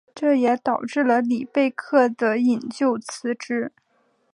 [0.15, 3.71] 这也导致了里贝克的引咎辞职。